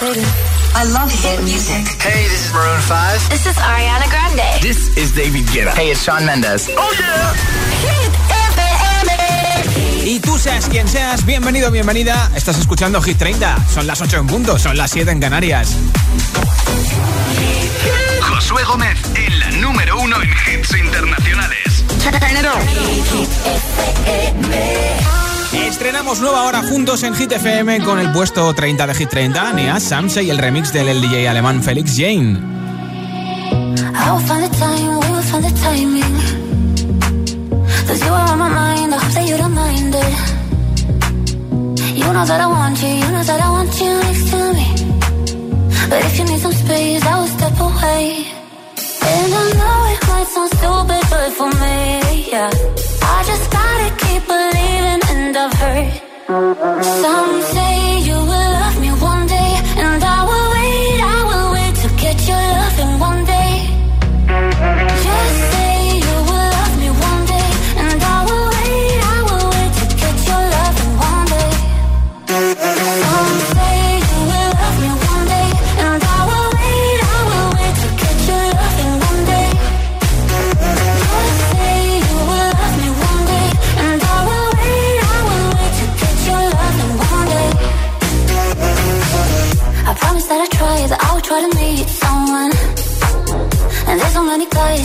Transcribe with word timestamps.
I 0.00 0.84
love 0.94 1.10
hit 1.10 1.42
music. 1.42 1.84
Hey, 2.00 2.22
this 2.28 2.46
is 2.46 2.52
Maroon 2.54 2.80
5. 2.82 3.30
This 3.30 3.46
is 3.46 3.56
Ariana 3.56 4.08
Grande. 4.08 4.62
This 4.62 4.96
is 4.96 5.10
David 5.10 5.44
Guetta. 5.46 5.74
Hey, 5.74 5.90
it's 5.90 6.04
Shawn 6.04 6.24
Mendes. 6.24 6.68
Oh, 6.70 6.94
yeah. 7.00 7.34
Hit 7.82 8.12
FM. 8.54 10.06
Y 10.08 10.20
tú 10.20 10.38
seas 10.38 10.68
quien 10.68 10.86
seas, 10.86 11.26
bienvenido, 11.26 11.72
bienvenida. 11.72 12.30
Estás 12.36 12.58
escuchando 12.58 13.02
Hit 13.02 13.18
30. 13.18 13.56
Son 13.74 13.88
las 13.88 14.00
8 14.00 14.18
en 14.18 14.28
punto, 14.28 14.56
son 14.56 14.76
las 14.76 14.92
7 14.92 15.10
en 15.10 15.18
Canarias. 15.18 15.74
Josué 18.22 18.62
Gómez 18.62 18.98
en 19.16 19.40
la 19.40 19.50
número 19.50 19.98
uno 19.98 20.22
en 20.22 20.30
hits 20.30 20.76
internacionales. 20.76 21.84
Estrenamos 25.52 26.20
nueva 26.20 26.44
hora 26.44 26.62
juntos 26.62 27.02
en 27.02 27.14
Hit 27.14 27.32
FM 27.32 27.80
con 27.80 27.98
el 27.98 28.10
puesto 28.12 28.52
30 28.52 28.86
de 28.86 28.94
Hit 28.94 29.08
30, 29.08 29.52
Nia 29.52 29.80
Samse 29.80 30.22
y 30.22 30.30
el 30.30 30.38
remix 30.38 30.72
del 30.72 31.00
DJ 31.00 31.28
alemán 31.28 31.62
Felix 31.62 31.94
Jane. 31.96 32.38
You 41.98 42.14
know 42.14 42.24
that 42.24 42.40
I 42.40 42.46
want 42.46 42.80
you, 42.82 42.88
you 42.88 43.08
know 43.12 43.22
that 43.22 43.40
I 43.40 43.50
want 43.50 43.80
you 43.80 43.92
next 44.06 44.30
to 44.30 44.38
me. 44.54 44.66
But 45.90 46.04
if 46.04 46.18
you 46.18 46.24
need 46.24 46.40
some 46.40 46.52
space, 46.52 47.04
I 47.04 47.18
will 47.20 47.26
step 47.26 47.60
away. 47.60 48.24
And 49.02 49.34
I 49.34 49.44
know 49.58 49.78
it 49.92 50.00
might 50.08 50.28
sound 50.34 50.50
stupid, 50.56 51.02
but 51.10 51.30
for 51.38 51.50
me, 51.62 52.30
yeah. 52.32 52.50
I 53.02 53.24
just 53.30 53.46
gotta 53.50 53.88
keep 54.02 54.22
believing, 54.26 55.00
Some 57.02 57.42
say 57.42 58.00
you 58.00 58.14
will. 58.14 58.67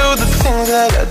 Do 0.00 0.16
the 0.16 0.26
things 0.42 0.68
that 0.68 1.10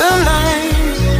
Tonight. 0.00 0.80
You 1.12 1.19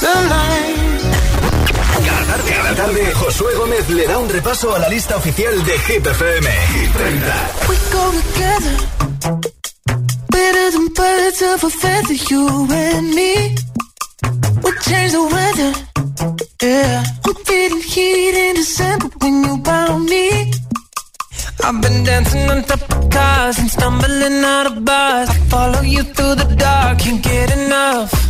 Cada 0.00 0.28
tarde, 2.26 2.50
cada 2.50 2.74
tarde, 2.74 3.12
Josué 3.14 3.54
Gómez 3.54 3.88
le 3.90 4.06
da 4.06 4.18
un 4.18 4.28
repaso 4.28 4.74
a 4.74 4.78
la 4.78 4.88
lista 4.88 5.16
oficial 5.16 5.62
de 5.64 5.78
Hit 5.78 6.06
FM. 6.06 6.48
Hit 6.74 6.92
30. 6.92 7.50
We 7.68 7.76
go 7.92 8.10
together. 8.20 8.76
Better 10.28 10.70
than 10.70 10.86
birds 10.94 11.42
of 11.42 11.64
a 11.64 11.70
feather, 11.70 12.14
you 12.30 12.66
and 12.70 13.14
me. 13.14 13.54
We 14.62 14.70
change 14.88 15.12
the 15.12 15.22
weather. 15.34 15.72
Yeah. 16.62 17.02
I'm 17.26 17.34
feeling 17.44 17.82
heat 17.82 18.34
in 18.34 18.54
December 18.54 19.08
when 19.20 19.44
you 19.44 19.62
found 19.64 20.04
me. 20.06 20.50
I've 21.62 21.80
been 21.82 22.04
dancing 22.04 22.48
on 22.50 22.62
top 22.64 22.82
of 22.90 23.10
cars 23.10 23.58
and 23.58 23.70
stumbling 23.70 24.44
out 24.44 24.66
of 24.66 24.82
bars. 24.84 25.28
I 25.28 25.34
follow 25.50 25.82
you 25.82 26.02
through 26.04 26.34
the 26.36 26.44
dark, 26.56 26.98
can't 27.00 27.22
get 27.22 27.50
enough. 27.52 28.29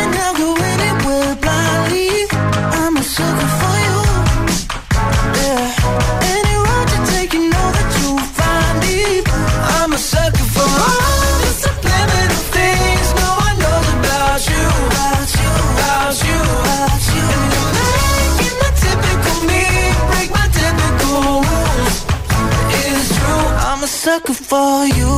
sucker 24.11 24.33
for 24.33 24.85
you. 24.99 25.13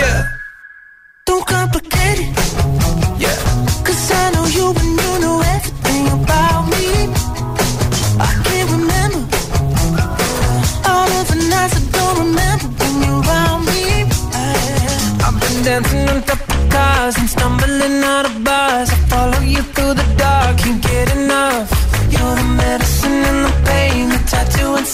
Yeah. 0.00 0.18
Don't 1.28 1.44
complicate 1.54 2.18
it. 2.24 2.30
Yeah. 3.24 3.38
Cause 3.86 4.02
I 4.22 4.24
know 4.34 4.46
you 4.58 4.66
and 4.82 4.92
you 5.02 5.12
know 5.24 5.36
everything 5.54 6.04
about 6.18 6.62
me. 6.72 6.86
I 8.28 8.30
can't 8.46 8.70
remember 8.76 9.22
all 10.90 11.10
of 11.18 11.24
the 11.32 11.38
nights 11.52 11.74
I 11.80 11.82
don't 11.96 12.16
remember 12.24 12.68
when 12.78 12.94
you're 13.04 13.22
around 13.26 13.60
me. 13.70 13.82
I've 15.26 15.36
been 15.42 15.56
dancing 15.66 16.08
on 16.12 16.22
top 16.28 16.40
of 16.54 16.60
cars 16.74 17.14
and 17.20 17.28
stumbling 17.34 17.98
out 18.14 18.26
of 18.30 18.34
bars. 18.44 18.88
I 18.96 18.98
follow 19.12 19.40
you 19.54 19.62
through 19.74 19.94
the 20.00 20.06
dark, 20.20 20.25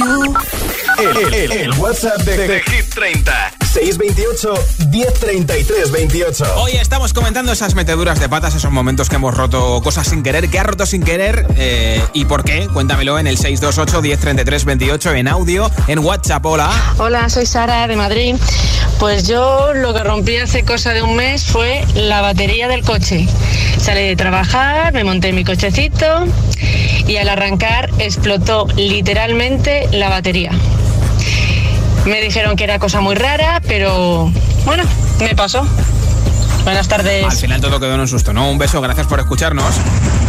you. 0.00 0.34
El, 0.98 1.34
el- 1.34 1.52
el 1.52 1.70
WhatsApp 1.78 2.18
de, 2.22 2.36
de 2.36 2.60
Hit 2.62 2.94
30 2.94 3.49
628 3.72 4.54
1033 4.90 5.92
28. 5.92 6.44
Hoy 6.56 6.72
estamos 6.72 7.12
comentando 7.12 7.52
esas 7.52 7.76
meteduras 7.76 8.18
de 8.18 8.28
patas, 8.28 8.56
esos 8.56 8.72
momentos 8.72 9.08
que 9.08 9.14
hemos 9.14 9.32
roto 9.32 9.80
cosas 9.80 10.08
sin 10.08 10.24
querer. 10.24 10.48
¿Qué 10.48 10.58
has 10.58 10.66
roto 10.66 10.86
sin 10.86 11.04
querer 11.04 11.46
eh, 11.56 12.02
y 12.12 12.24
por 12.24 12.42
qué? 12.42 12.66
Cuéntamelo 12.72 13.16
en 13.20 13.28
el 13.28 13.36
628 13.38 14.02
1033 14.02 14.64
28 14.64 15.12
en 15.12 15.28
audio, 15.28 15.70
en 15.86 16.00
WhatsApp. 16.00 16.44
Hola. 16.44 16.68
Hola, 16.98 17.28
soy 17.28 17.46
Sara 17.46 17.86
de 17.86 17.94
Madrid. 17.94 18.34
Pues 18.98 19.28
yo 19.28 19.72
lo 19.72 19.94
que 19.94 20.02
rompí 20.02 20.36
hace 20.38 20.64
cosa 20.64 20.92
de 20.92 21.02
un 21.02 21.14
mes 21.14 21.44
fue 21.44 21.84
la 21.94 22.22
batería 22.22 22.66
del 22.66 22.82
coche. 22.82 23.28
Salí 23.78 24.02
de 24.02 24.16
trabajar, 24.16 24.92
me 24.92 25.04
monté 25.04 25.28
en 25.28 25.36
mi 25.36 25.44
cochecito 25.44 26.24
y 27.06 27.18
al 27.18 27.28
arrancar 27.28 27.88
explotó 27.98 28.66
literalmente 28.74 29.86
la 29.92 30.08
batería. 30.08 30.50
Me 32.06 32.20
dijeron 32.20 32.56
que 32.56 32.64
era 32.64 32.78
cosa 32.78 33.00
muy 33.00 33.14
rara, 33.14 33.60
pero 33.66 34.30
bueno, 34.64 34.84
me 35.20 35.34
pasó. 35.34 35.66
Buenas 36.64 36.88
tardes. 36.88 37.24
Al 37.24 37.32
final 37.32 37.60
todo 37.60 37.80
quedó 37.80 37.94
en 37.94 38.00
un 38.00 38.08
susto, 38.08 38.32
¿no? 38.32 38.50
Un 38.50 38.58
beso, 38.58 38.80
gracias 38.80 39.06
por 39.06 39.20
escucharnos. 39.20 39.74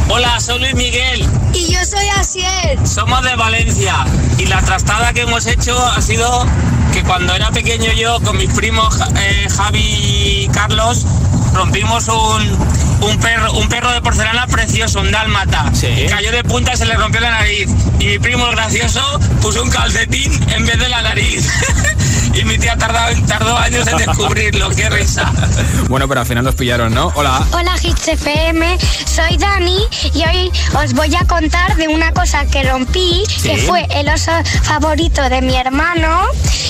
Hola, 0.10 0.40
soy 0.40 0.60
Luis 0.60 0.76
Miguel. 0.76 1.26
Y 1.54 1.74
yo 1.74 1.84
soy 1.86 2.08
Asiel. 2.18 2.86
Somos 2.86 3.24
de 3.24 3.36
Valencia. 3.36 4.06
Y 4.38 4.46
la 4.46 4.62
trastada 4.62 5.14
que 5.14 5.22
hemos 5.22 5.46
hecho 5.46 5.78
ha 5.86 6.02
sido 6.02 6.46
que 6.94 7.04
cuando 7.04 7.34
era 7.34 7.52
pequeño 7.52 7.92
yo 7.94 8.20
con 8.22 8.38
mis 8.38 8.50
primos 8.52 9.00
eh, 9.18 9.48
Javi 9.50 9.80
y 9.80 10.48
Carlos 10.50 11.06
rompimos 11.54 12.08
un, 12.08 12.58
un 13.02 13.20
perro 13.20 13.54
un 13.54 13.70
perro 13.70 13.92
de 13.92 14.02
porcelana 14.02 14.48
precioso, 14.48 15.02
un 15.02 15.12
dálmata. 15.12 15.72
Sí. 15.74 16.06
Cayó 16.10 16.32
de 16.32 16.44
punta 16.44 16.74
y 16.74 16.78
se 16.78 16.86
le 16.86 16.96
rompió 16.96 17.22
la 17.22 17.32
nariz. 17.32 17.70
Y 18.00 18.06
mi 18.06 18.20
primo, 18.20 18.48
el 18.48 18.56
gracioso, 18.56 19.20
puso 19.42 19.64
un 19.64 19.70
calcetín 19.70 20.32
en 20.52 20.66
vez 20.66 20.80
de 20.80 20.90
la 20.90 21.02
nariz. 21.02 21.48
y 22.42 22.46
mi 22.46 22.58
tía 22.58 22.76
tardó, 22.76 23.00
tardó 23.28 23.58
años 23.58 23.88
en 23.88 23.98
descubrirlo. 23.98 24.70
Qué 24.70 24.90
risa. 24.90 25.32
Bueno, 25.90 26.08
pero 26.08 26.22
al 26.22 26.26
final 26.26 26.46
los 26.46 26.56
pillaron, 26.56 26.94
¿no? 26.94 27.12
Hola. 27.16 27.46
Hola 27.52 27.76
Hits 27.82 28.08
FM, 28.08 28.78
soy 29.06 29.36
Dani 29.36 29.80
y 30.14 30.24
hoy 30.24 30.52
os 30.82 30.94
voy 30.94 31.14
a 31.16 31.26
contar 31.26 31.76
de 31.76 31.90
una 31.90 32.14
cosa 32.14 32.46
que 32.46 32.64
rompí, 32.64 33.24
que 33.44 33.58
fue 33.58 33.86
el 33.90 34.08
oso 34.08 34.32
favorito 34.64 35.28
de 35.28 35.42
mi 35.42 35.58
hermano. 35.58 36.22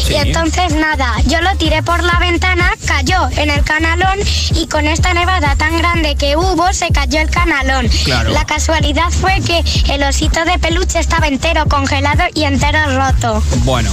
Y 0.09 0.15
entonces 0.15 0.73
nada, 0.73 1.13
yo 1.27 1.39
lo 1.41 1.55
tiré 1.57 1.83
por 1.83 2.03
la 2.03 2.17
ventana, 2.17 2.71
cayó 2.87 3.29
en 3.37 3.51
el 3.51 3.63
canalón 3.63 4.17
y 4.55 4.65
con 4.65 4.87
esta 4.87 5.13
nevada 5.13 5.55
tan 5.55 5.77
grande 5.77 6.15
que 6.15 6.35
hubo 6.35 6.73
se 6.73 6.89
cayó 6.89 7.19
el 7.19 7.29
canalón. 7.29 7.87
Claro. 8.03 8.31
La 8.31 8.45
casualidad 8.45 9.11
fue 9.11 9.39
que 9.41 9.63
el 9.93 10.01
osito 10.03 10.43
de 10.45 10.57
peluche 10.57 10.99
estaba 10.99 11.27
entero 11.27 11.67
congelado 11.67 12.23
y 12.33 12.45
entero 12.45 12.79
roto. 12.97 13.43
Bueno, 13.57 13.91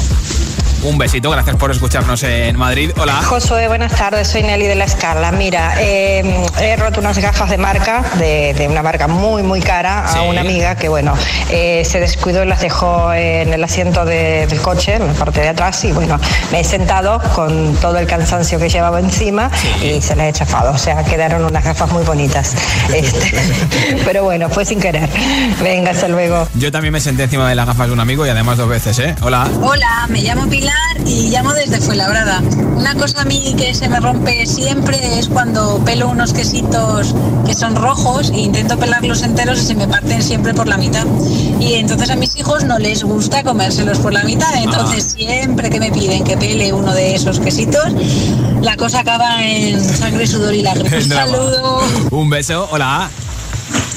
un 0.82 0.96
besito, 0.96 1.30
gracias 1.30 1.56
por 1.56 1.70
escucharnos 1.70 2.22
en 2.22 2.56
Madrid. 2.56 2.92
Hola. 2.98 3.14
Josué, 3.22 3.66
buenas 3.68 3.92
tardes, 3.94 4.28
soy 4.28 4.42
Nelly 4.44 4.66
de 4.66 4.74
la 4.76 4.84
Escala. 4.84 5.32
Mira, 5.32 5.74
eh, 5.80 6.46
he 6.60 6.76
roto 6.76 7.00
unas 7.00 7.18
gafas 7.18 7.50
de 7.50 7.58
marca, 7.58 8.02
de, 8.18 8.54
de 8.54 8.68
una 8.68 8.82
marca 8.82 9.08
muy, 9.08 9.42
muy 9.42 9.60
cara, 9.60 10.06
Sí. 10.12 10.18
a 10.18 10.22
una 10.22 10.40
amiga 10.40 10.76
que, 10.76 10.88
bueno, 10.88 11.14
eh, 11.50 11.84
se 11.84 11.98
descuidó 12.00 12.44
y 12.44 12.46
las 12.46 12.60
dejó 12.60 13.12
en 13.12 13.52
el 13.52 13.62
asiento 13.64 14.04
de- 14.04 14.46
del 14.46 14.60
coche, 14.62 14.94
en 14.94 15.06
la 15.08 15.12
parte 15.14 15.40
de 15.40 15.48
atrás, 15.48 15.84
y 15.84 15.92
bueno, 15.92 16.18
me 16.52 16.60
he 16.60 16.64
sentado 16.64 17.20
con 17.34 17.74
todo 17.76 17.98
el 17.98 18.06
cansancio 18.06 18.58
que 18.58 18.68
llevaba 18.68 19.00
encima 19.00 19.50
y 19.82 20.00
se 20.00 20.14
las 20.16 20.28
he 20.28 20.32
chafado. 20.32 20.70
O 20.72 20.78
sea, 20.78 21.02
quedaron 21.04 21.44
unas 21.44 21.64
gafas 21.64 21.90
muy 21.90 22.04
bonitas. 22.04 22.54
Este, 22.94 23.34
pero 24.04 24.24
bueno, 24.24 24.48
fue 24.48 24.64
sin 24.64 24.80
querer. 24.80 25.08
Venga, 25.62 25.90
hasta 25.90 26.08
luego. 26.08 26.48
Yo 26.54 26.72
también 26.72 26.92
me 26.92 27.00
senté 27.00 27.24
encima 27.24 27.48
de 27.48 27.54
las 27.54 27.66
gafas 27.66 27.86
de 27.88 27.92
un 27.92 28.00
amigo 28.00 28.24
y 28.26 28.30
además 28.30 28.56
dos 28.56 28.68
veces, 28.68 28.98
¿eh? 28.98 29.14
Hola. 29.20 29.46
Hola, 29.62 30.06
me 30.08 30.20
llamo 30.22 30.48
Pilar 30.48 30.67
y 31.06 31.30
llamo 31.30 31.52
desde 31.52 31.80
Fuenlabrada. 31.80 32.42
Una 32.76 32.94
cosa 32.94 33.22
a 33.22 33.24
mí 33.24 33.54
que 33.56 33.74
se 33.74 33.88
me 33.88 33.98
rompe 34.00 34.46
siempre 34.46 35.18
es 35.18 35.28
cuando 35.28 35.82
pelo 35.84 36.08
unos 36.08 36.32
quesitos 36.32 37.14
que 37.46 37.54
son 37.54 37.74
rojos 37.74 38.30
e 38.30 38.40
intento 38.40 38.78
pelarlos 38.78 39.22
enteros 39.22 39.62
y 39.62 39.66
se 39.66 39.74
me 39.74 39.88
parten 39.88 40.22
siempre 40.22 40.54
por 40.54 40.68
la 40.68 40.76
mitad. 40.76 41.06
Y 41.60 41.74
entonces 41.74 42.10
a 42.10 42.16
mis 42.16 42.36
hijos 42.36 42.64
no 42.64 42.78
les 42.78 43.02
gusta 43.02 43.42
comérselos 43.42 43.98
por 43.98 44.12
la 44.12 44.22
mitad. 44.24 44.54
Entonces 44.56 45.14
siempre 45.16 45.70
que 45.70 45.80
me 45.80 45.90
piden 45.90 46.24
que 46.24 46.36
pele 46.36 46.72
uno 46.72 46.94
de 46.94 47.14
esos 47.14 47.40
quesitos, 47.40 47.92
la 48.60 48.76
cosa 48.76 49.00
acaba 49.00 49.42
en 49.44 49.82
sangre, 49.82 50.26
sudor 50.26 50.54
y 50.54 50.62
lágrimas. 50.62 50.92
Un 51.04 51.10
saludo. 51.10 51.80
Un 52.10 52.30
beso, 52.30 52.68
hola. 52.70 53.10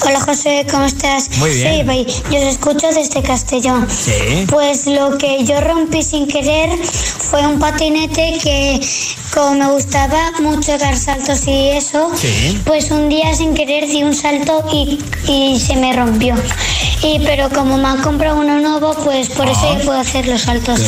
Hola 0.04 0.20
José, 0.20 0.66
¿cómo 0.70 0.84
estás? 0.84 1.30
Muy 1.38 1.50
bien. 1.50 1.86
Sí, 1.88 2.22
yo 2.30 2.38
os 2.38 2.44
escucho 2.44 2.88
desde 2.92 3.22
Castellón. 3.22 3.86
Sí. 3.88 4.46
Pues 4.48 4.86
lo 4.86 5.16
que 5.16 5.44
yo 5.44 5.60
rompí 5.60 6.02
sin 6.02 6.26
querer 6.26 6.70
fue 6.84 7.46
un 7.46 7.58
patinete 7.60 8.38
que 8.42 8.80
como 9.32 9.54
me 9.54 9.70
gustaba 9.70 10.32
mucho 10.40 10.76
dar 10.76 10.96
saltos 10.96 11.46
y 11.46 11.70
eso, 11.70 12.10
Sí. 12.16 12.60
pues 12.66 12.90
un 12.90 13.08
día 13.08 13.34
sin 13.34 13.54
querer 13.54 13.88
di 13.88 14.02
un 14.02 14.14
salto 14.14 14.64
y, 14.72 14.98
y 15.28 15.58
se 15.60 15.76
me 15.76 15.92
rompió. 15.92 16.34
Y 17.04 17.18
pero 17.24 17.48
como 17.48 17.76
me 17.78 17.88
han 17.88 18.02
comprado 18.02 18.36
uno 18.38 18.60
nuevo, 18.60 18.94
pues 19.04 19.28
por 19.30 19.48
eso 19.48 19.60
Ah. 19.64 19.76
ya 19.78 19.84
puedo 19.84 19.98
hacer 20.00 20.26
los 20.26 20.42
saltos. 20.42 20.80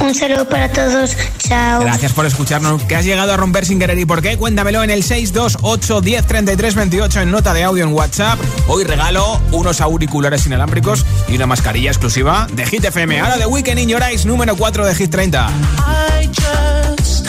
Un 0.00 0.14
saludo 0.14 0.48
para 0.48 0.70
todos. 0.72 1.12
Chao. 1.38 1.80
Gracias 1.82 2.12
por 2.12 2.26
escucharnos. 2.26 2.82
¿Qué 2.84 2.96
has 2.96 3.04
llegado 3.04 3.32
a 3.32 3.36
romper 3.36 3.64
sin 3.66 3.78
querer 3.78 3.98
y 3.98 4.04
por 4.06 4.20
qué? 4.22 4.36
Cuéntamelo 4.36 4.82
en 4.82 4.90
el 4.90 5.02
628 5.04 6.00
1033 6.02 6.74
28 6.74 7.20
en 7.20 7.30
nota 7.30 7.52
de 7.54 7.62
audio 7.64 7.84
en 7.84 7.92
WhatsApp. 7.92 8.38
Hoy 8.66 8.84
regalo 8.84 9.40
unos 9.52 9.80
auriculares 9.80 10.46
inalámbricos 10.46 11.04
y 11.28 11.36
una 11.36 11.46
mascarilla 11.46 11.90
exclusiva 11.90 12.46
de 12.52 12.66
Hit 12.66 12.84
FM. 12.84 13.20
Ahora 13.20 13.36
de 13.36 13.46
Weekend 13.46 13.80
in 13.80 13.88
Your 13.88 14.02
Eyes, 14.02 14.26
número 14.26 14.56
4 14.56 14.86
de 14.86 14.94
Hit 14.94 15.10
30. 15.10 15.48
I 15.48 16.26
just 16.26 17.28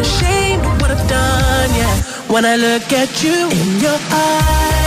ashamed 0.00 0.64
of 0.64 0.80
what 0.80 0.90
I've 0.90 1.08
done, 1.08 1.70
yeah. 1.80 1.96
When 2.32 2.44
I 2.44 2.56
look 2.56 2.92
at 2.92 3.22
you 3.22 3.50
in 3.50 3.80
your 3.80 3.98
eyes, 4.10 4.85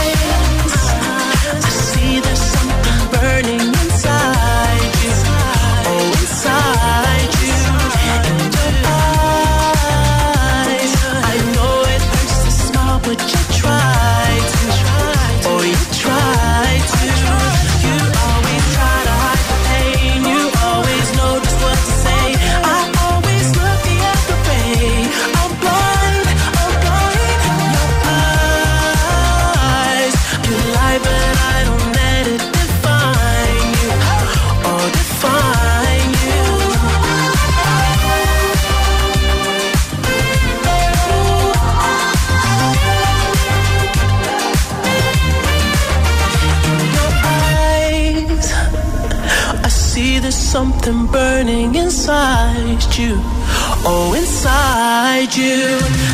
burning 51.50 51.74
inside 51.74 52.96
you. 52.96 53.14
Oh, 53.84 54.14
inside 54.16 55.34
you. 55.34 56.09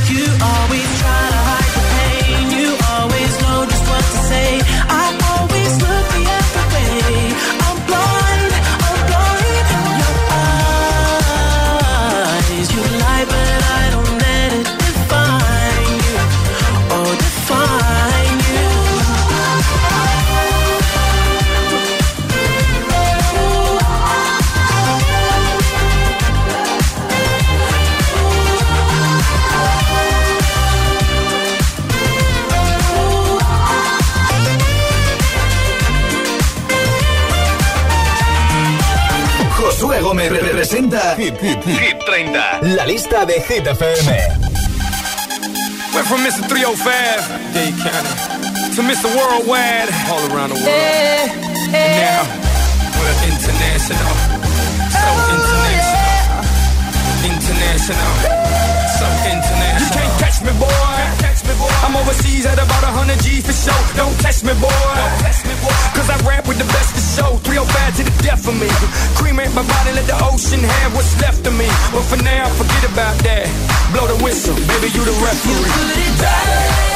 Hit, 41.27 41.41
Hit, 41.41 41.65
Hit 41.65 41.99
30. 42.07 42.77
La 42.77 42.87
lista 42.87 43.25
de 43.25 43.41
Hit 43.41 43.67
FM. 43.67 44.07
Went 45.93 46.07
from 46.07 46.21
Mr. 46.23 46.47
305, 46.47 47.53
Dade 47.53 47.75
County, 47.83 48.15
to 48.77 48.83
Mr. 48.83 49.11
Worldwide, 49.11 49.91
all 50.09 50.23
around 50.31 50.51
the 50.51 50.61
world. 50.63 50.69
And 51.75 51.99
now, 51.99 52.23
we're 52.95 53.19
international. 53.27 54.15
So 54.95 55.11
international. 55.35 56.07
International. 57.25 58.56
Catch 60.37 60.45
me, 60.45 60.59
boy. 60.61 60.69
Catch 61.19 61.45
me, 61.45 61.55
boy. 61.57 61.73
I'm 61.81 61.97
overseas 61.97 62.47
at 62.47 62.59
about 62.59 62.83
100 62.85 63.21
G's 63.21 63.45
for 63.47 63.53
show. 63.53 63.77
Don't 63.97 64.13
test 64.21 64.45
me, 64.45 64.53
boy. 64.61 64.69
Don't 64.69 65.19
test 65.21 65.47
me, 65.47 65.55
boy. 65.65 65.73
Cause 65.97 66.11
I 66.11 66.17
rap 66.29 66.47
with 66.47 66.59
the 66.59 66.69
best 66.77 66.93
of 66.93 67.05
show. 67.05 67.37
305 67.41 67.97
to 67.97 68.03
the 68.05 68.23
death 68.23 68.47
of 68.47 68.57
me. 68.59 68.69
Cremate 69.17 69.53
my 69.55 69.65
body, 69.65 69.93
let 69.93 70.07
the 70.07 70.19
ocean 70.25 70.61
have 70.61 70.95
what's 70.95 71.17
left 71.21 71.47
of 71.47 71.55
me. 71.57 71.69
But 71.93 72.05
for 72.05 72.21
now, 72.21 72.49
forget 72.61 72.85
about 72.85 73.17
that. 73.25 73.49
Blow 73.93 74.07
the 74.07 74.19
whistle, 74.23 74.57
baby, 74.69 74.93
you 74.93 75.05
the 75.05 75.17
referee. 75.25 75.65
I 76.27 76.96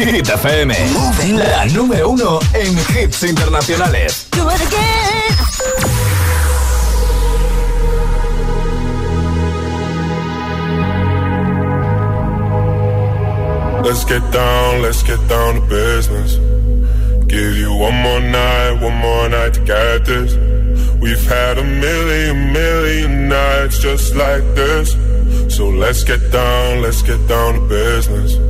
Hit 0.00 0.30
FM, 0.30 0.72
la 1.36 1.66
número 1.66 2.08
uno 2.08 2.38
en 2.54 2.74
hits 2.96 3.22
internacionales. 3.22 4.28
Let's 13.84 14.06
get 14.06 14.22
down, 14.32 14.80
let's 14.80 15.02
get 15.02 15.18
down 15.28 15.56
to 15.56 15.60
business. 15.68 16.38
Give 17.26 17.58
you 17.58 17.74
one 17.74 17.94
more 17.96 18.20
night, 18.20 18.80
one 18.80 18.96
more 18.96 19.28
night 19.28 19.52
to 19.52 19.60
get 19.60 20.06
this. 20.06 20.34
We've 20.98 21.28
had 21.28 21.58
a 21.58 21.62
million, 21.62 22.54
million 22.54 23.28
nights 23.28 23.78
just 23.78 24.14
like 24.14 24.44
this. 24.54 24.96
So 25.54 25.68
let's 25.68 26.04
get 26.04 26.32
down, 26.32 26.80
let's 26.80 27.02
get 27.02 27.20
down 27.28 27.54
to 27.54 27.60
business. 27.68 28.49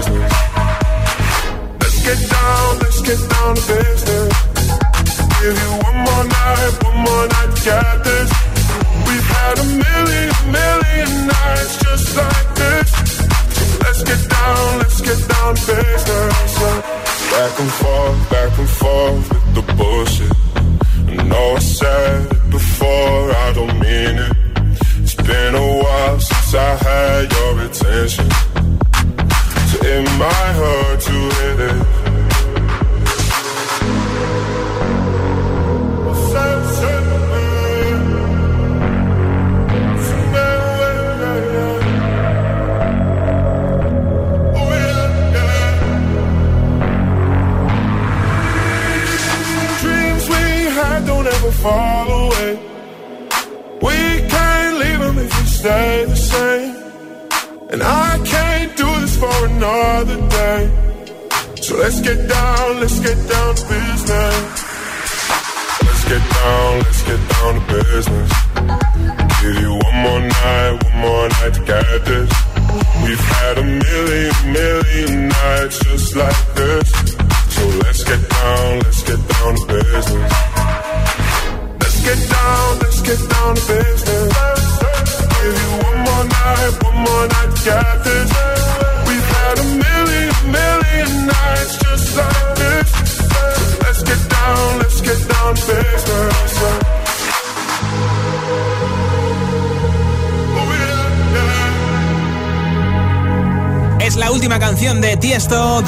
Business. 0.00 0.32
Let's 1.80 1.98
get 2.04 2.30
down, 2.30 2.78
let's 2.78 3.00
get 3.02 3.20
down 3.30 3.54
to 3.56 3.62
business. 3.68 4.32
Give 5.40 5.56
you 5.62 5.72
one 5.88 5.98
more 6.06 6.24
night, 6.24 6.72
one 6.84 6.98
more 7.04 7.26
night 7.28 7.39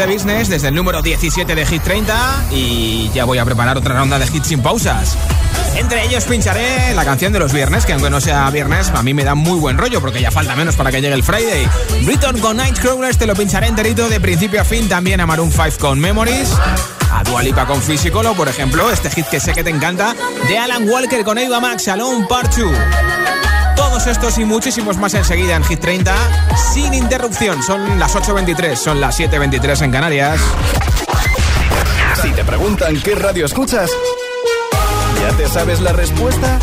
de 0.06 0.14
Business 0.14 0.48
desde 0.48 0.68
el 0.68 0.74
número 0.74 1.00
17 1.00 1.54
de 1.54 1.66
Hit 1.66 1.82
30 1.82 2.46
y 2.50 3.10
ya 3.14 3.24
voy 3.24 3.38
a 3.38 3.44
preparar 3.44 3.76
otra 3.76 3.94
ronda 3.94 4.18
de 4.18 4.24
hits 4.24 4.48
sin 4.48 4.60
pausas. 4.60 5.16
Entre 5.76 6.04
ellos 6.04 6.24
pincharé 6.24 6.94
la 6.94 7.04
canción 7.04 7.32
de 7.32 7.38
los 7.38 7.52
viernes, 7.52 7.86
que 7.86 7.92
aunque 7.92 8.10
no 8.10 8.20
sea 8.20 8.50
viernes, 8.50 8.90
a 8.90 9.02
mí 9.02 9.14
me 9.14 9.22
da 9.22 9.34
muy 9.34 9.58
buen 9.58 9.78
rollo 9.78 10.00
porque 10.00 10.20
ya 10.20 10.30
falta 10.30 10.56
menos 10.56 10.76
para 10.76 10.90
que 10.90 11.00
llegue 11.00 11.14
el 11.14 11.22
Friday. 11.22 11.68
Britton 12.04 12.40
con 12.40 12.56
Nightcrawlers 12.56 13.16
te 13.16 13.26
lo 13.26 13.34
pincharé 13.34 13.68
enterito 13.68 14.08
de 14.08 14.18
principio 14.18 14.60
a 14.60 14.64
fin, 14.64 14.88
también 14.88 15.20
a 15.20 15.26
Maroon 15.26 15.52
5 15.52 15.78
con 15.78 16.00
Memories. 16.00 16.50
A 17.12 17.22
Dualipa 17.22 17.66
con 17.66 17.80
Physicolo, 17.80 18.34
por 18.34 18.48
ejemplo, 18.48 18.90
este 18.90 19.10
hit 19.10 19.26
que 19.26 19.38
sé 19.38 19.52
que 19.52 19.62
te 19.62 19.70
encanta, 19.70 20.16
de 20.48 20.58
Alan 20.58 20.88
Walker 20.88 21.22
con 21.24 21.38
Eva 21.38 21.60
Max, 21.60 21.86
Alone 21.88 22.26
Part 22.28 22.56
2. 22.56 22.72
Estos 24.06 24.36
y 24.38 24.44
muchísimos 24.44 24.96
más 24.96 25.14
enseguida 25.14 25.54
en 25.54 25.62
Hit 25.62 25.78
30, 25.78 26.14
sin 26.72 26.92
interrupción. 26.92 27.62
Son 27.62 28.00
las 28.00 28.14
8.23, 28.16 28.74
son 28.74 29.00
las 29.00 29.18
7.23 29.18 29.84
en 29.84 29.92
Canarias. 29.92 30.40
Si 32.20 32.30
te 32.32 32.42
preguntan 32.44 33.00
qué 33.00 33.14
radio 33.14 33.46
escuchas, 33.46 33.90
¿ya 35.20 35.36
te 35.36 35.48
sabes 35.48 35.80
la 35.80 35.92
respuesta? 35.92 36.58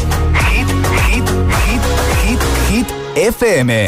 Hit, 0.49 0.67
hit, 1.08 1.30
hit, 1.65 1.82
hit, 2.25 2.39
hit, 2.69 2.88
FM. 3.15 3.88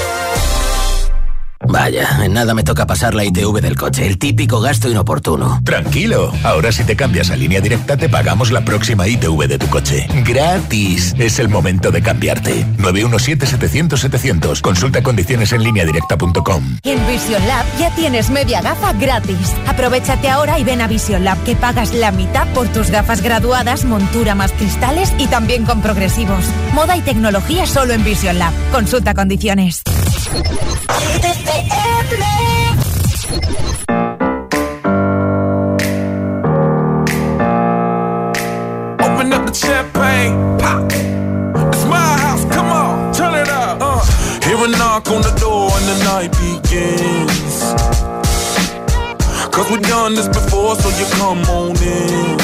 Vaya, 1.71 2.19
en 2.25 2.33
nada 2.33 2.53
me 2.53 2.63
toca 2.63 2.85
pasar 2.85 3.15
la 3.15 3.23
ITV 3.23 3.61
del 3.61 3.77
coche, 3.77 4.05
el 4.05 4.17
típico 4.17 4.59
gasto 4.59 4.89
inoportuno. 4.89 5.61
Tranquilo, 5.63 6.33
ahora 6.43 6.71
si 6.73 6.83
te 6.83 6.97
cambias 6.97 7.31
a 7.31 7.37
línea 7.37 7.61
directa 7.61 7.95
te 7.95 8.09
pagamos 8.09 8.51
la 8.51 8.65
próxima 8.65 9.07
ITV 9.07 9.47
de 9.47 9.57
tu 9.57 9.67
coche. 9.67 10.05
Gratis. 10.25 11.15
Es 11.17 11.39
el 11.39 11.47
momento 11.47 11.89
de 11.91 12.01
cambiarte. 12.01 12.65
917-700-700. 12.77 14.59
Consulta 14.59 15.01
condiciones 15.01 15.53
en 15.53 15.63
línea 15.63 15.85
directa.com. 15.85 16.77
En 16.83 17.07
Vision 17.07 17.47
Lab 17.47 17.65
ya 17.79 17.89
tienes 17.95 18.29
media 18.29 18.61
gafa 18.61 18.91
gratis. 18.93 19.55
Aprovechate 19.65 20.29
ahora 20.29 20.59
y 20.59 20.65
ven 20.65 20.81
a 20.81 20.87
Vision 20.87 21.23
Lab 21.23 21.41
que 21.45 21.55
pagas 21.55 21.93
la 21.93 22.11
mitad 22.11 22.47
por 22.53 22.67
tus 22.67 22.89
gafas 22.89 23.21
graduadas, 23.21 23.85
montura 23.85 24.35
más 24.35 24.51
cristales 24.51 25.13
y 25.17 25.27
también 25.27 25.65
con 25.65 25.81
progresivos. 25.81 26.43
Moda 26.73 26.97
y 26.97 27.01
tecnología 27.01 27.65
solo 27.65 27.93
en 27.93 28.03
Vision 28.03 28.39
Lab. 28.39 28.51
Consulta 28.73 29.13
condiciones. 29.13 29.83
Open 38.99 39.33
up 39.33 39.45
the 39.45 39.53
champagne, 39.53 40.57
pop. 40.57 40.91
It's 41.73 41.85
my 41.85 42.17
house, 42.25 42.45
come 42.45 42.67
on, 42.67 43.13
turn 43.13 43.35
it 43.35 43.49
up. 43.49 43.79
Uh. 43.81 43.99
Hear 44.45 44.57
a 44.57 44.67
knock 44.67 45.09
on 45.11 45.21
the 45.21 45.33
door 45.39 45.69
and 45.73 45.85
the 45.91 45.97
night 46.03 46.31
begins. 46.41 47.61
Cause 49.53 49.69
we've 49.69 49.81
done 49.81 50.15
this 50.15 50.27
before, 50.27 50.75
so 50.75 50.89
you 50.99 51.05
come 51.11 51.41
on 51.49 51.75
in. 51.83 52.37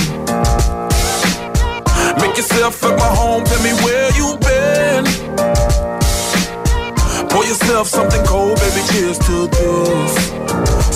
Make 2.22 2.36
yourself 2.38 2.84
at 2.84 2.98
my 3.00 3.08
home, 3.16 3.44
tell 3.46 3.62
me 3.64 3.72
where 3.84 4.12
you 4.16 4.38
been. 4.40 5.06
Pour 7.30 7.44
yourself 7.46 7.88
something 7.88 8.24
cold, 8.26 8.58
baby. 8.60 8.82
Cheers 8.92 9.20
to 9.20 9.48
this. 9.48 10.14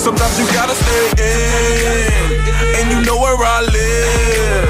Sometimes 0.00 0.38
you 0.38 0.46
gotta 0.52 0.74
stay 0.74 1.04
in, 1.18 2.32
and 2.76 2.90
you 2.90 3.00
know 3.06 3.18
where 3.20 3.36
I 3.36 3.60
live. 3.62 4.68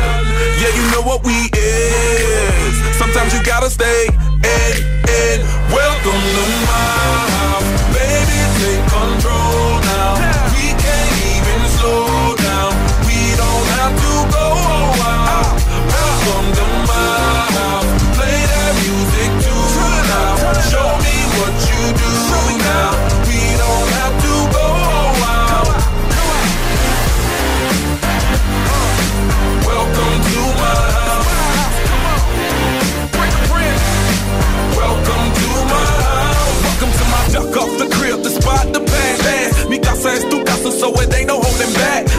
Yeah, 0.61 0.73
you 0.79 0.85
know 0.93 1.03
what 1.03 1.25
we 1.25 1.49
is. 1.57 2.75
Sometimes 2.99 3.33
you 3.35 3.43
gotta 3.43 3.71
stay 3.71 4.07
in, 4.09 4.75
in. 5.09 5.39
Welcome 5.73 6.23
to 6.37 6.45
my 6.69 7.23
house, 7.39 7.71
baby. 7.97 8.39
Take 8.61 8.92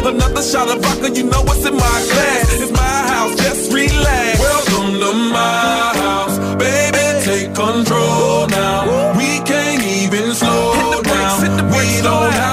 Another 0.06 0.44
shot 0.44 0.68
of 0.68 0.82
vodka, 0.84 1.10
you 1.12 1.24
know 1.24 1.42
what's 1.44 1.66
in 1.66 1.76
my 1.76 1.80
glass. 2.12 2.62
It's 2.62 2.72
my 2.72 2.98
house, 3.14 3.36
just 3.38 3.72
relax. 3.72 4.38
Welcome 4.40 5.00
to 5.00 5.14
my 5.32 5.92
house, 6.04 6.38
baby, 6.60 7.24
take 7.24 7.56
control 7.56 8.48
now. 8.48 9.16
We 9.18 9.40
can't 9.48 9.82
even 9.82 10.34
slow 10.36 11.02
down. 11.02 11.72
We 11.72 12.02
don't 12.02 12.32
have 12.34 12.53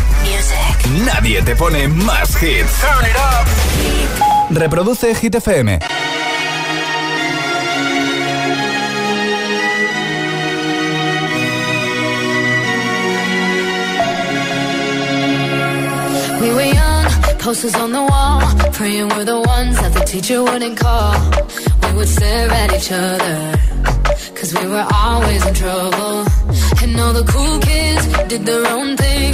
Nadie 1.05 1.41
te 1.41 1.55
pone 1.55 1.87
más 1.87 2.35
hits. 2.41 2.73
Reproduce 4.49 5.15
Hit 5.15 5.35
FM. 5.35 5.79
We 16.41 16.49
were 16.51 16.73
young, 16.73 17.05
posters 17.39 17.75
on 17.75 17.91
the 17.91 18.01
wall, 18.01 18.41
praying 18.73 19.09
we're 19.09 19.25
the 19.25 19.39
ones 19.39 19.75
that 19.81 19.93
the 19.93 20.03
teacher 20.05 20.41
wouldn't 20.43 20.77
call. 20.77 21.13
We 21.83 21.97
would 21.97 22.07
stare 22.07 22.49
at 22.49 22.73
each 22.73 22.91
other, 22.91 23.59
cause 24.35 24.51
we 24.59 24.65
were 24.67 24.87
always 24.91 25.45
in 25.45 25.53
trouble. 25.53 26.25
And 26.81 26.99
all 26.99 27.13
the 27.13 27.25
cool 27.31 27.59
kids 27.59 28.07
did 28.27 28.45
their 28.45 28.65
own 28.75 28.97
thing. 28.97 29.33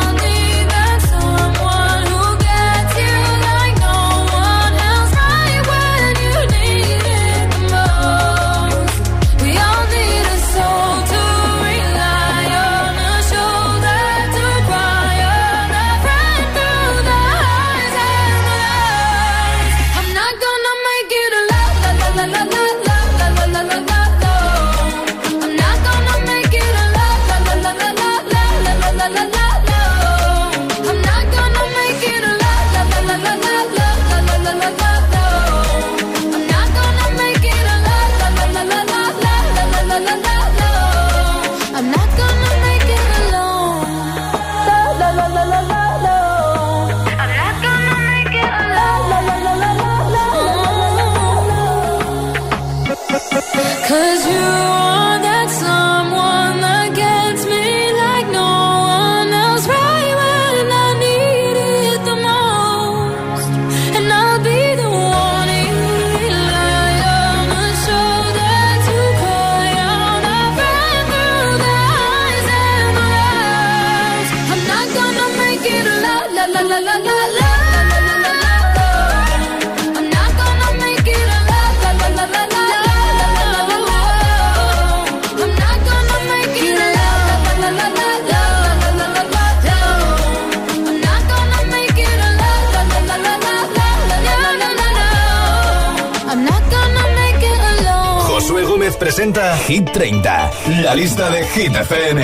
Hit 101.53 101.73
FM. 101.73 102.17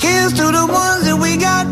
Here's 0.00 0.32
to 0.32 0.46
the 0.50 0.66
ones 0.66 1.04
that 1.06 1.18
we 1.22 1.36
got. 1.36 1.66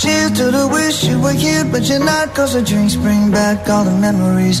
Cheers 0.00 0.32
to 0.38 0.50
the 0.50 0.68
wish 0.72 1.04
you 1.04 1.20
were 1.20 1.32
here, 1.32 1.64
but 1.64 1.88
you're 1.88 2.04
not. 2.04 2.34
Cause 2.34 2.54
the 2.54 2.62
drinks 2.62 2.96
bring 2.96 3.30
back 3.30 3.68
all 3.68 3.84
the 3.84 3.92
memories 3.92 4.60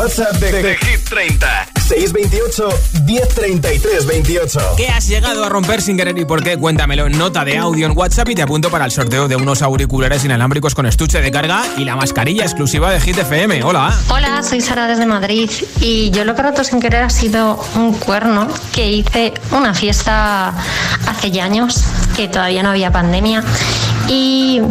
WhatsApp 0.00 0.32
de, 0.36 0.62
de 0.62 0.76
Hit 0.76 1.04
30. 1.10 1.68
628 1.76 2.68
1033 3.04 4.06
28. 4.06 4.60
¿Qué 4.78 4.88
has 4.88 5.06
llegado 5.06 5.44
a 5.44 5.50
romper 5.50 5.82
sin 5.82 5.98
querer 5.98 6.16
y 6.16 6.24
por 6.24 6.42
qué? 6.42 6.56
Cuéntamelo 6.56 7.06
en 7.06 7.18
nota 7.18 7.44
de 7.44 7.58
audio 7.58 7.84
en 7.84 7.94
WhatsApp 7.94 8.30
y 8.30 8.34
te 8.34 8.40
apunto 8.40 8.70
para 8.70 8.86
el 8.86 8.92
sorteo 8.92 9.28
de 9.28 9.36
unos 9.36 9.60
auriculares 9.60 10.24
inalámbricos 10.24 10.74
con 10.74 10.86
estuche 10.86 11.20
de 11.20 11.30
carga 11.30 11.64
y 11.76 11.84
la 11.84 11.96
mascarilla 11.96 12.44
exclusiva 12.44 12.90
de 12.90 12.98
Hit 12.98 13.18
FM. 13.18 13.62
Hola. 13.62 13.94
Hola, 14.08 14.42
soy 14.42 14.62
Sara 14.62 14.86
desde 14.86 15.04
Madrid 15.04 15.50
y 15.82 16.10
yo 16.12 16.24
lo 16.24 16.34
que 16.34 16.40
he 16.40 16.44
roto 16.44 16.64
sin 16.64 16.80
querer 16.80 17.02
ha 17.02 17.10
sido 17.10 17.62
un 17.74 17.92
cuerno 17.92 18.48
que 18.72 18.90
hice 18.90 19.34
una 19.52 19.74
fiesta 19.74 20.54
hace 21.06 21.30
ya 21.30 21.44
años, 21.44 21.84
que 22.16 22.26
todavía 22.26 22.62
no 22.62 22.70
había 22.70 22.90
pandemia 22.90 23.44
y 24.08 24.62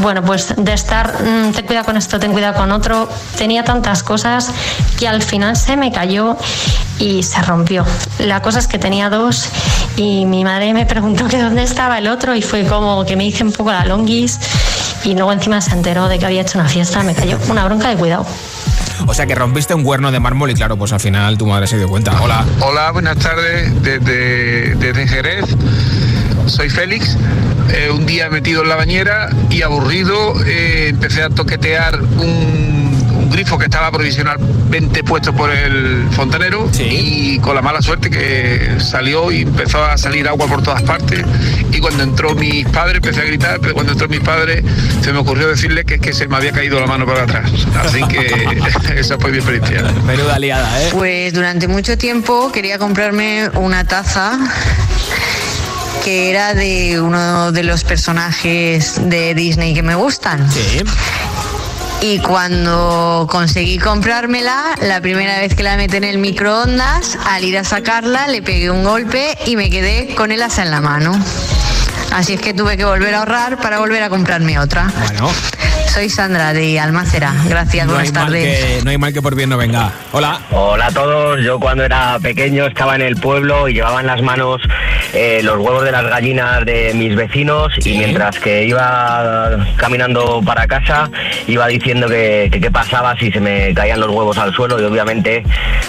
bueno, 0.00 0.22
pues 0.22 0.54
de 0.56 0.72
estar, 0.72 1.22
mm, 1.22 1.52
ten 1.52 1.66
cuidado 1.66 1.86
con 1.86 1.96
esto, 1.96 2.18
ten 2.18 2.32
cuidado 2.32 2.54
con 2.54 2.72
otro, 2.72 3.08
tenía 3.36 3.64
tantas 3.64 4.02
cosas 4.02 4.50
que 4.98 5.06
al 5.06 5.22
final 5.22 5.56
se 5.56 5.76
me 5.76 5.92
cayó 5.92 6.36
y 6.98 7.22
se 7.22 7.40
rompió. 7.42 7.84
La 8.18 8.42
cosa 8.42 8.58
es 8.58 8.66
que 8.66 8.78
tenía 8.78 9.10
dos 9.10 9.48
y 9.96 10.26
mi 10.26 10.44
madre 10.44 10.72
me 10.72 10.86
preguntó 10.86 11.28
que 11.28 11.40
dónde 11.40 11.62
estaba 11.62 11.98
el 11.98 12.08
otro 12.08 12.34
y 12.34 12.42
fue 12.42 12.64
como 12.66 13.04
que 13.04 13.16
me 13.16 13.24
hice 13.24 13.44
un 13.44 13.52
poco 13.52 13.72
la 13.72 13.84
longuis 13.84 14.38
y 15.04 15.14
luego 15.14 15.32
encima 15.32 15.60
se 15.60 15.72
enteró 15.72 16.08
de 16.08 16.18
que 16.18 16.26
había 16.26 16.42
hecho 16.42 16.58
una 16.58 16.68
fiesta, 16.68 17.02
me 17.02 17.14
cayó 17.14 17.38
una 17.48 17.64
bronca 17.64 17.88
de 17.88 17.96
cuidado. 17.96 18.26
O 19.06 19.14
sea 19.14 19.26
que 19.26 19.34
rompiste 19.34 19.74
un 19.74 19.82
cuerno 19.82 20.12
de 20.12 20.20
mármol 20.20 20.50
y 20.50 20.54
claro, 20.54 20.76
pues 20.76 20.92
al 20.92 21.00
final 21.00 21.38
tu 21.38 21.46
madre 21.46 21.66
se 21.66 21.78
dio 21.78 21.88
cuenta. 21.88 22.20
Hola. 22.22 22.44
Hola, 22.60 22.90
buenas 22.92 23.16
tardes 23.16 23.82
desde, 23.82 24.74
desde 24.74 25.08
Jerez. 25.08 25.44
Soy 26.46 26.68
Félix. 26.68 27.16
Eh, 27.72 27.90
un 27.90 28.06
día 28.06 28.28
metido 28.30 28.62
en 28.62 28.68
la 28.68 28.76
bañera 28.76 29.30
y 29.48 29.62
aburrido 29.62 30.34
eh, 30.44 30.88
empecé 30.90 31.22
a 31.22 31.30
toquetear 31.30 32.00
un, 32.00 32.90
un 33.16 33.30
grifo 33.30 33.58
que 33.58 33.66
estaba 33.66 33.90
provisionalmente 33.90 35.04
puesto 35.04 35.32
por 35.32 35.50
el 35.50 36.08
fontanero 36.10 36.68
y 36.78 37.38
con 37.38 37.54
la 37.54 37.62
mala 37.62 37.80
suerte 37.82 38.10
que 38.10 38.76
salió 38.78 39.30
y 39.30 39.42
empezó 39.42 39.84
a 39.84 39.96
salir 39.98 40.26
agua 40.28 40.46
por 40.46 40.62
todas 40.62 40.82
partes. 40.82 41.24
Y 41.72 41.78
cuando 41.78 42.02
entró 42.02 42.34
mis 42.34 42.66
padres 42.68 42.96
empecé 42.96 43.20
a 43.20 43.24
gritar 43.24 43.60
pero 43.60 43.74
cuando 43.74 43.92
entró 43.92 44.08
mis 44.08 44.20
padres 44.20 44.64
se 45.02 45.12
me 45.12 45.18
ocurrió 45.18 45.48
decirle 45.48 45.84
que, 45.84 45.98
que 45.98 46.12
se 46.12 46.26
me 46.26 46.36
había 46.36 46.52
caído 46.52 46.80
la 46.80 46.86
mano 46.86 47.06
para 47.06 47.22
atrás. 47.22 47.50
Así 47.76 48.02
que 48.08 48.48
esa 48.96 49.18
fue 49.18 49.30
mi 49.30 49.38
experiencia. 49.38 49.82
Menuda 50.06 50.38
liada, 50.38 50.82
¿eh? 50.82 50.88
Pues 50.92 51.32
durante 51.32 51.68
mucho 51.68 51.96
tiempo 51.96 52.50
quería 52.52 52.78
comprarme 52.78 53.48
una 53.54 53.84
taza 53.84 54.38
que 56.04 56.30
era 56.30 56.54
de 56.54 57.00
uno 57.00 57.52
de 57.52 57.62
los 57.62 57.84
personajes 57.84 59.00
de 59.08 59.34
Disney 59.34 59.74
que 59.74 59.82
me 59.82 59.94
gustan. 59.94 60.48
Y 62.00 62.18
cuando 62.20 63.26
conseguí 63.30 63.78
comprármela, 63.78 64.74
la 64.80 65.00
primera 65.00 65.38
vez 65.38 65.54
que 65.54 65.62
la 65.62 65.76
metí 65.76 65.96
en 65.96 66.04
el 66.04 66.18
microondas, 66.18 67.18
al 67.26 67.44
ir 67.44 67.58
a 67.58 67.64
sacarla, 67.64 68.28
le 68.28 68.40
pegué 68.40 68.70
un 68.70 68.84
golpe 68.84 69.36
y 69.44 69.56
me 69.56 69.68
quedé 69.68 70.14
con 70.14 70.32
el 70.32 70.42
asa 70.42 70.62
en 70.62 70.70
la 70.70 70.80
mano. 70.80 71.12
Así 72.12 72.34
es 72.34 72.40
que 72.40 72.54
tuve 72.54 72.76
que 72.76 72.84
volver 72.84 73.14
a 73.14 73.18
ahorrar 73.18 73.60
para 73.60 73.78
volver 73.78 74.02
a 74.02 74.08
comprarme 74.08 74.58
otra. 74.58 74.90
Bueno. 75.04 75.30
Soy 75.92 76.08
Sandra 76.08 76.52
de 76.52 76.78
Almácera. 76.78 77.34
Gracias, 77.48 77.86
No 77.86 77.94
buenas 77.94 78.12
tardes. 78.12 78.58
que, 78.58 78.84
no 78.84 78.90
hay 78.90 78.98
mal 78.98 79.12
que 79.12 79.20
por 79.20 79.34
bien 79.34 79.50
no 79.50 79.56
venga. 79.56 79.92
Hola. 80.12 80.40
Hola 80.52 80.86
a 80.86 80.92
todos, 80.92 81.40
yo 81.42 81.58
cuando 81.58 81.82
era 81.84 82.16
pequeño 82.20 82.66
estaba 82.66 82.94
en 82.94 83.02
el 83.02 83.16
pueblo 83.16 83.68
y 83.68 83.74
llevaba 83.74 84.00
en 84.00 84.06
las 84.06 84.22
manos 84.22 84.62
eh, 85.12 85.40
los 85.42 85.58
huevos 85.58 85.84
de 85.84 85.90
las 85.90 86.04
gallinas 86.04 86.64
de 86.64 86.92
mis 86.94 87.16
vecinos 87.16 87.72
y 87.84 87.98
mientras 87.98 88.38
que 88.38 88.64
iba 88.64 89.50
caminando 89.76 90.40
para 90.46 90.68
casa 90.68 91.10
iba 91.48 91.66
diciendo 91.66 92.08
que 92.08 92.48
que 92.52 92.60
qué 92.60 92.70
pasaba 92.70 93.16
si 93.18 93.32
se 93.32 93.40
me 93.40 93.74
caían 93.74 93.98
los 93.98 94.10
huevos 94.10 94.38
al 94.38 94.54
suelo 94.54 94.80
y 94.80 94.84
obviamente 94.84 95.42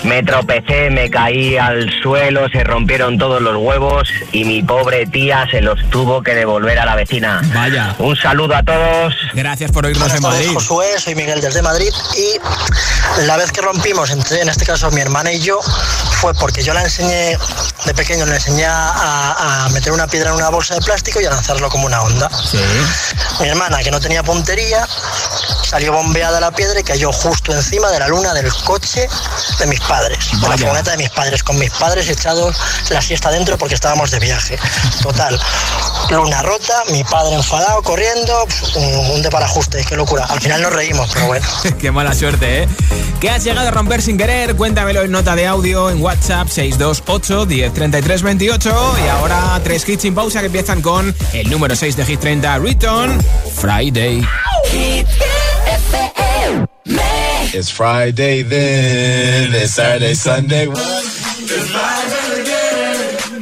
me 0.04 0.24
tropecé, 0.24 0.90
me 0.90 1.10
caí 1.12 1.58
al 1.58 1.92
suelo, 2.02 2.50
se 2.50 2.64
rompieron 2.64 3.20
todos 3.20 3.42
los 3.42 3.56
huevos 3.58 4.10
y 4.32 4.46
mi 4.46 4.64
pobre 4.64 5.06
tía 5.06 5.48
se 5.52 5.62
los 5.62 5.88
tuvo 5.92 6.24
que 6.24 6.34
devolver 6.34 6.80
a 6.80 6.86
la 6.86 6.96
vecina. 6.96 7.42
Vaya. 7.54 7.96
Un 8.00 8.16
saludo 8.16 8.56
a 8.56 8.64
todos. 8.64 9.16
Gracias 9.34 9.72
por 9.72 9.86
oírnos 9.92 10.12
Buenas 10.12 10.18
en 10.18 10.24
tardes, 10.24 10.48
Madrid. 10.48 10.54
Josué, 10.54 11.00
soy 11.00 11.16
Miguel 11.16 11.42
desde 11.42 11.62
Madrid 11.62 11.94
y 12.16 13.26
la 13.26 13.38
vez 13.38 13.52
que 13.52 13.62
rompimos, 13.62 14.10
entre, 14.12 14.42
en 14.42 14.50
este 14.50 14.66
caso 14.66 14.90
mi 14.92 15.02
hermana 15.02 15.32
y 15.34 15.40
yo, 15.40 15.60
fue 16.22 16.36
porque 16.36 16.62
yo 16.62 16.72
la 16.76 16.84
enseñé, 16.84 17.36
de 17.86 17.94
pequeño 17.96 18.28
le 18.28 18.36
enseñé 18.36 18.64
a, 18.68 19.66
a 19.66 19.70
meter 19.70 19.92
una 19.92 20.06
piedra 20.06 20.30
en 20.30 20.36
una 20.36 20.50
bolsa 20.50 20.76
de 20.76 20.82
plástico 20.82 21.20
y 21.20 21.26
a 21.26 21.32
lanzarlo 21.32 21.68
como 21.68 21.88
una 21.88 22.00
onda. 22.04 22.30
Mi 23.40 23.48
hermana, 23.48 23.80
que 23.82 23.90
no 23.90 24.00
tenía 24.00 24.22
puntería, 24.22 24.88
salió 25.64 25.92
bombeada 25.92 26.40
la 26.40 26.52
piedra 26.52 26.80
y 26.80 26.84
cayó 26.84 27.12
justo 27.12 27.54
encima 27.54 27.90
de 27.90 27.98
la 27.98 28.08
luna 28.08 28.36
del 28.36 28.54
coche 28.66 29.10
de 29.58 29.66
mis 29.66 29.80
padres, 29.80 30.30
de 30.40 30.48
la 30.48 30.58
furgoneta 30.60 30.92
de 30.92 30.98
mis 30.98 31.10
padres, 31.10 31.44
con 31.44 31.58
mis 31.58 31.72
padres 31.72 32.08
echados 32.08 32.56
la 32.92 33.02
siesta 33.02 33.32
dentro 33.32 33.58
porque 33.58 33.74
estábamos 33.74 34.12
de 34.12 34.20
viaje. 34.20 34.60
Total, 35.02 35.40
luna 36.12 36.44
rota, 36.44 36.84
mi 36.92 37.04
padre 37.04 37.34
enfadado, 37.34 37.82
corriendo, 37.82 38.46
un, 38.76 39.12
un 39.12 39.22
deparajuste, 39.24 39.84
qué 39.86 39.96
locura. 39.96 40.26
Al 40.26 40.40
final 40.40 40.62
nos 40.62 40.72
reímos, 40.74 41.10
pero 41.14 41.26
bueno. 41.26 41.48
Qué 41.80 41.90
mala 41.90 42.14
suerte, 42.14 42.64
¿eh? 42.64 42.70
¿Qué 43.20 43.30
has 43.32 43.44
llegado 43.44 43.68
a 43.68 43.72
romper 43.72 44.02
sin 44.02 44.18
querer? 44.18 44.56
Cuéntamelo 44.56 45.02
en 45.02 45.12
nota 45.12 45.36
de 45.36 45.48
audio 45.48 45.90
en 45.90 46.02
WhatsApp 46.02 46.11
628 46.20 47.46
1033 47.46 48.22
28 48.24 48.96
y 49.04 49.08
ahora 49.10 49.60
tres 49.64 49.88
hits 49.88 50.02
sin 50.02 50.16
pausa 50.16 50.40
que 50.40 50.48
empiezan 50.48 50.82
con 50.82 51.14
el 51.34 51.50
número 51.50 51.76
6 51.76 51.96
de 51.96 52.06
Hit 52.06 52.20
30 52.20 52.60
Return 52.60 53.20
Friday. 53.56 54.26
It's 57.54 57.70
Friday 57.70 58.44
then, 58.44 59.54
it's 59.54 59.74
Saturday, 59.76 60.16
Sunday. 60.16 60.68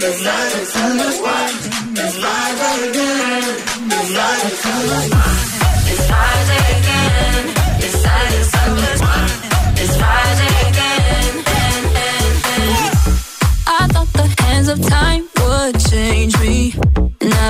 I 0.02 0.59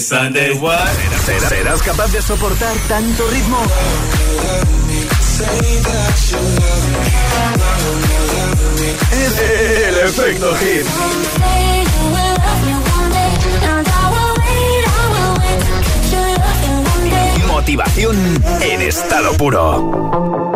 Sunday, 0.00 0.60
¿Serás 1.48 1.82
capaz 1.82 2.12
de 2.12 2.20
soportar 2.20 2.76
tanto 2.88 3.28
ritmo? 3.28 3.58
El 9.12 9.98
efecto 9.98 10.54
hit. 10.56 10.86
Motivación 17.46 18.16
en 18.60 18.82
estado 18.82 19.32
puro. 19.36 20.55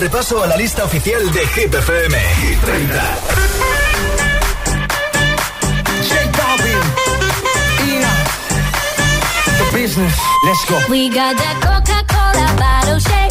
repaso 0.00 0.42
a 0.42 0.46
la 0.46 0.56
lista 0.56 0.84
oficial 0.84 1.32
de 1.32 1.46
Hit 1.48 1.74
FM. 1.74 2.14
Hit 2.42 2.60
30. 2.60 3.02
Business, 9.72 10.14
let's 10.44 10.64
go. 10.68 10.78
We 10.90 11.08
got 11.08 11.36
that 11.36 11.56
Coca-Cola 11.62 12.56
bottle 12.58 12.98
shake. 12.98 13.27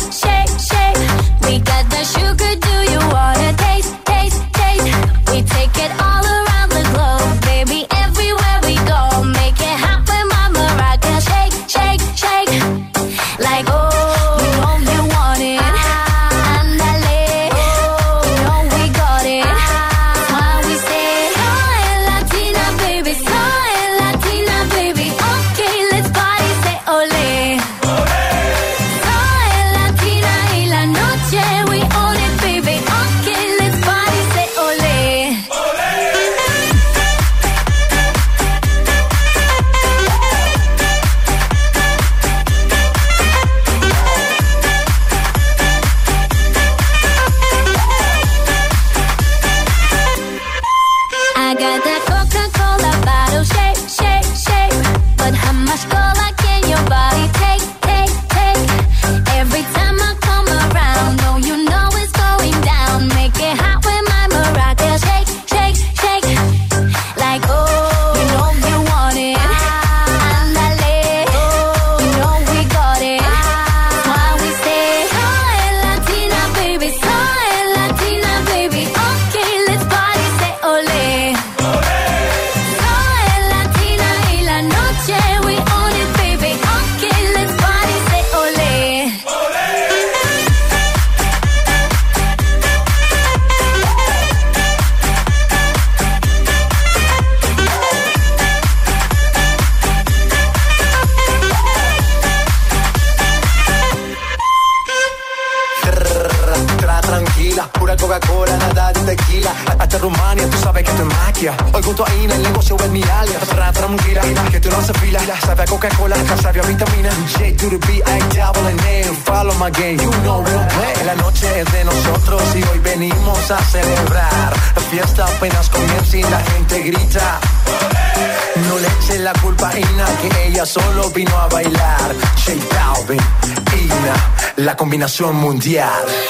dominación 134.98 135.36
mundial. 135.36 136.27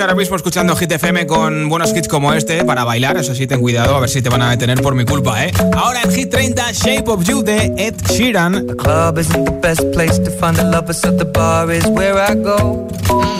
Ahora 0.00 0.14
mismo 0.14 0.36
escuchando 0.36 0.74
Hit 0.76 0.92
FM 0.92 1.26
con 1.26 1.68
buenos 1.68 1.94
hits 1.94 2.08
como 2.08 2.32
este 2.32 2.64
para 2.64 2.84
bailar. 2.84 3.16
Eso 3.16 3.34
sí, 3.34 3.46
ten 3.46 3.60
cuidado, 3.60 3.96
a 3.96 4.00
ver 4.00 4.08
si 4.08 4.22
te 4.22 4.28
van 4.28 4.42
a 4.42 4.50
detener 4.50 4.80
por 4.82 4.94
mi 4.94 5.04
culpa, 5.04 5.44
¿eh? 5.44 5.52
Ahora 5.74 6.02
en 6.02 6.12
Hit 6.12 6.30
30, 6.30 6.72
Shape 6.72 7.10
of 7.10 7.24
You 7.24 7.42
de 7.42 7.72
Ed 7.76 7.94
Sheeran. 8.08 8.66
club 8.76 9.18
isn't 9.18 9.44
the 9.44 9.58
best 9.60 9.82
place 9.92 10.18
to 10.18 10.30
find 10.30 10.56
the 10.56 10.64
lovers, 10.64 11.00
so 11.00 11.10
the 11.10 11.24
bar 11.24 11.70
is 11.70 11.86
where 11.86 12.18
I 12.18 12.34
go. 12.34 13.39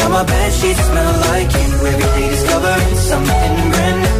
Now 0.00 0.08
my 0.08 0.24
bed 0.24 0.52
sheets 0.52 0.80
smell 0.88 1.14
like 1.30 1.50
you. 1.52 1.68
Every 1.90 2.08
day 2.16 2.28
discovering 2.34 2.96
something 3.10 3.54
brand 3.72 3.98
new. 4.02 4.18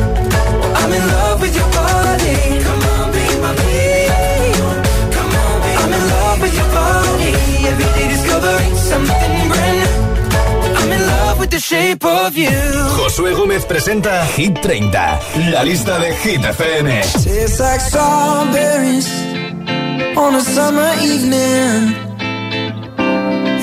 I'm 0.81 0.93
in 0.99 1.05
love 1.17 1.39
with 1.41 1.55
your 1.61 1.71
body. 1.81 2.37
Come 2.67 2.83
on, 2.95 3.07
be 3.17 3.27
my 3.45 3.53
baby. 3.61 4.53
Come 5.17 5.33
on, 5.43 5.57
be 5.65 5.71
I'm 5.83 5.93
in 5.99 6.05
love 6.15 6.39
with 6.45 6.55
your 6.61 6.71
body. 6.81 7.33
Every 7.71 7.89
day 7.97 8.07
discovering 8.15 8.75
something 8.91 9.49
brand 9.53 9.77
new. 9.81 10.79
I'm 10.81 10.93
in 10.93 11.03
love 11.15 11.39
with 11.41 11.51
the 11.51 11.61
shape 11.61 12.05
of 12.05 12.37
you. 12.37 12.51
Josué 12.99 13.33
Gómez 13.33 13.65
presenta 13.65 14.25
Hit 14.37 14.61
30, 14.61 15.21
la 15.51 15.63
lista 15.63 15.99
de 15.99 16.13
Hit 16.23 16.45
FM. 16.45 16.89
Tastes 17.25 17.59
like 17.61 17.81
strawberries 17.81 19.09
on 20.17 20.35
a 20.35 20.41
summer 20.41 20.93
evening. 21.03 22.10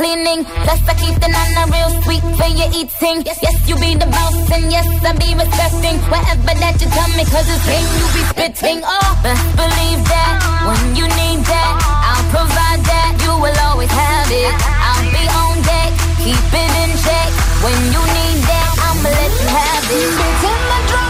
cleaning. 0.00 0.48
Plus, 0.64 0.80
I 0.88 0.94
keep 0.96 1.16
the 1.20 1.28
nana 1.28 1.68
real 1.68 1.92
sweet 2.00 2.24
for 2.40 2.48
your 2.48 2.70
eating. 2.72 3.20
Yes, 3.28 3.38
yes, 3.44 3.56
you 3.68 3.76
be 3.76 3.92
the 3.92 4.08
boss, 4.08 4.48
and 4.48 4.72
yes, 4.72 4.88
I 5.04 5.12
be 5.20 5.36
respecting 5.36 6.00
whatever 6.08 6.56
that 6.56 6.80
you 6.80 6.88
tell 6.88 7.10
me, 7.12 7.24
cause 7.28 7.44
it's 7.44 7.64
game 7.68 7.84
you 8.00 8.06
be 8.16 8.22
spitting. 8.32 8.80
Oh, 8.80 9.10
best 9.20 9.44
believe 9.60 10.00
that 10.08 10.32
when 10.64 10.80
you 10.96 11.04
need 11.20 11.44
that, 11.44 11.72
I'll 11.84 12.26
provide 12.32 12.80
that. 12.88 13.12
You 13.20 13.32
will 13.44 13.58
always 13.68 13.92
have 13.92 14.30
it. 14.32 14.56
I'll 14.88 15.04
be 15.12 15.24
on 15.36 15.54
deck, 15.68 15.92
keep 16.24 16.48
it 16.48 16.72
in 16.80 16.90
check. 17.04 17.30
When 17.60 17.78
you 17.92 18.00
need 18.00 18.40
that, 18.48 18.68
I'ma 18.80 19.08
let 19.12 19.32
you 19.36 19.48
have 19.52 19.84
it. 19.84 20.08
Beats 20.16 20.44
in 20.48 20.60
my 20.72 20.80
drum 20.88 21.09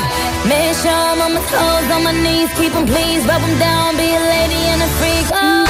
I'm 0.83 1.21
on 1.21 1.33
my 1.33 1.41
toes, 1.41 1.91
on 1.91 2.03
my 2.03 2.11
knees, 2.11 2.49
keep 2.53 2.73
him 2.73 2.85
please, 2.85 3.25
rub 3.25 3.41
him 3.41 3.59
down, 3.59 3.97
be 3.97 4.15
a 4.15 4.19
lady 4.19 4.61
and 4.73 4.81
a 4.81 4.87
freak. 4.97 5.27
Oh. 5.33 5.60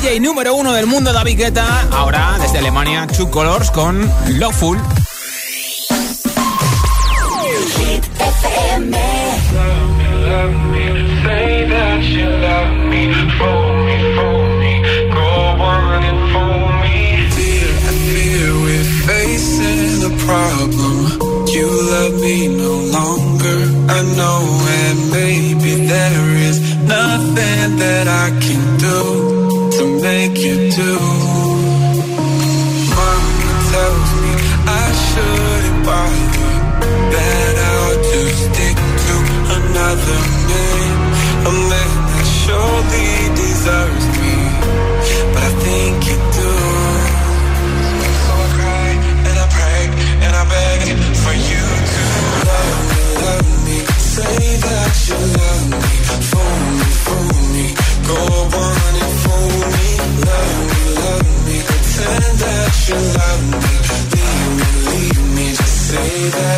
DJ 0.00 0.20
número 0.20 0.54
uno 0.54 0.72
del 0.72 0.86
mundo, 0.86 1.12
David 1.12 1.36
Guetta, 1.36 1.88
ahora 1.90 2.36
desde 2.40 2.58
Alemania, 2.58 3.08
Two 3.08 3.28
Colors 3.30 3.68
con 3.72 4.08
Loveful. 4.28 4.78
Say 11.24 11.66
that 11.68 12.02
you 12.04 12.28
love 12.28 12.72
me 12.88 13.77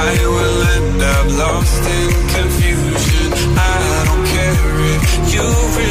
I 0.00 0.14
will 0.34 0.62
end 0.76 1.02
up 1.02 1.26
lost 1.42 1.82
in 1.98 2.10
confusion. 2.36 3.30
I 3.58 4.04
don't 4.08 4.26
care 4.34 4.68
if 4.94 5.02
you 5.34 5.87